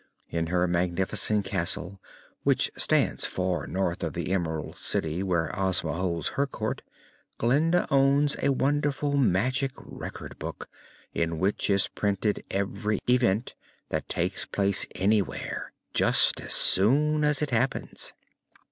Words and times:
In 0.31 0.47
her 0.47 0.67
magnificent 0.67 1.45
castle, 1.45 2.01
which 2.41 2.71
stands 2.75 3.27
far 3.27 3.67
north 3.67 4.01
of 4.01 4.13
the 4.13 4.31
Emerald 4.31 4.79
City 4.79 5.21
where 5.21 5.55
Ozma 5.55 5.93
holds 5.93 6.29
her 6.29 6.47
court, 6.47 6.81
Glinda 7.37 7.85
owns 7.91 8.35
a 8.41 8.51
wonderful 8.51 9.15
magic 9.15 9.73
Record 9.75 10.39
Book, 10.39 10.67
in 11.13 11.37
which 11.37 11.69
is 11.69 11.87
printed 11.87 12.43
every 12.49 12.97
event 13.07 13.53
that 13.89 14.09
takes 14.09 14.43
place 14.43 14.87
anywhere, 14.95 15.71
just 15.93 16.41
as 16.41 16.55
soon 16.55 17.23
as 17.23 17.43
it 17.43 17.51
happens. 17.51 18.13